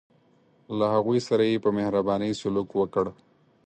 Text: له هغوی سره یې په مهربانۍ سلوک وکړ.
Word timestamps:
له 0.77 0.85
هغوی 0.95 1.19
سره 1.27 1.43
یې 1.51 1.57
په 1.63 1.69
مهربانۍ 1.77 2.31
سلوک 2.41 2.69
وکړ. 2.75 3.05